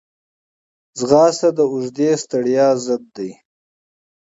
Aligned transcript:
ځغاسته 0.99 1.49
د 1.57 1.59
اوږدې 1.71 2.09
ستړیا 2.23 2.67
ضد 2.85 3.03
ده 3.15 3.29